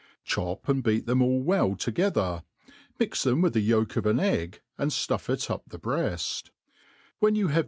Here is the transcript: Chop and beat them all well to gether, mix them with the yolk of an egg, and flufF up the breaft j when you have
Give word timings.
Chop 0.23 0.67
and 0.67 0.81
beat 0.81 1.05
them 1.05 1.21
all 1.21 1.43
well 1.43 1.75
to 1.75 1.91
gether, 1.91 2.41
mix 2.97 3.21
them 3.21 3.39
with 3.43 3.53
the 3.53 3.59
yolk 3.59 3.97
of 3.97 4.07
an 4.07 4.19
egg, 4.19 4.61
and 4.75 4.89
flufF 4.89 5.47
up 5.51 5.61
the 5.67 5.77
breaft 5.77 6.45
j 6.45 6.51
when 7.19 7.35
you 7.35 7.49
have 7.49 7.59